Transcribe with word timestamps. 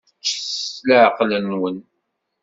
Ččet 0.19 0.45
s 0.75 0.77
leɛqel-nwen. 0.87 1.77